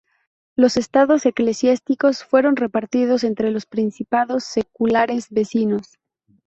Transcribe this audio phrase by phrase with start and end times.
[0.55, 5.99] Los estados eclesiásticos fueron repartidos entre los principados seculares vecinos.